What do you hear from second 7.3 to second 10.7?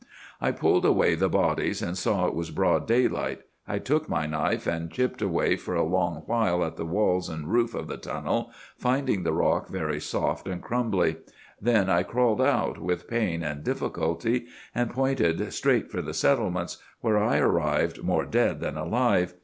roof of the tunnel, finding the rock very soft and